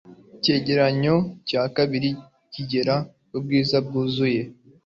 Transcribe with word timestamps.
icyegeranyo 0.35 1.15
cya 1.49 1.63
kabiri 1.75 2.09
kigera 2.53 2.95
kubwiza 3.29 3.75
bwuzuye 3.85 4.41